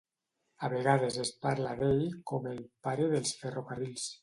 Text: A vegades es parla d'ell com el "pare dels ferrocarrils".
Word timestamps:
A 0.67 0.71
vegades 0.71 1.17
es 1.25 1.31
parla 1.47 1.75
d'ell 1.81 2.01
com 2.33 2.49
el 2.55 2.65
"pare 2.89 3.13
dels 3.15 3.37
ferrocarrils". 3.45 4.11